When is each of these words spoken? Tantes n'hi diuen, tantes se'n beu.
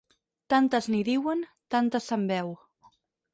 Tantes 0.53 0.87
n'hi 0.93 1.01
diuen, 1.09 1.43
tantes 1.75 2.09
se'n 2.13 2.25
beu. 2.33 2.51